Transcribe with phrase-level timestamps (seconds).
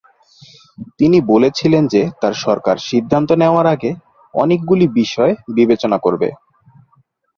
[0.99, 3.91] তিনি বলেছিলেন যে তার সরকার সিদ্ধান্ত নেওয়ার আগে
[4.33, 6.29] "অনেকগুলি বিষয়" বিবেচনা করবে।